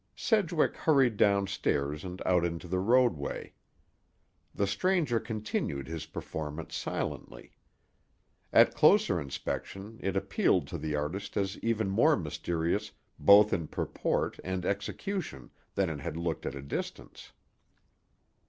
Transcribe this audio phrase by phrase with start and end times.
[0.15, 3.53] Sedgwick hurried down stairs and out into the roadway.
[4.55, 7.51] The stranger continued his performance silently.
[8.51, 14.39] At closer inspection it appealed to the artist as even more mysterious both in purport
[14.43, 17.31] and execution than it had looked at a distance.